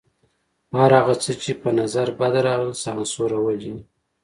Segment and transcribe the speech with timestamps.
[0.79, 3.77] هر هغه څه چې په نظر بد راغلل سانسورول یې.